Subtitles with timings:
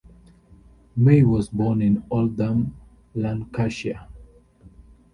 [0.95, 2.75] May was born in Oldham,
[3.13, 4.07] Lancashire.